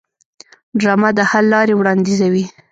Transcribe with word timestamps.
ډرامه 0.79 1.09
د 1.17 1.19
حل 1.29 1.45
لارې 1.53 1.73
وړاندیزوي 1.75 2.45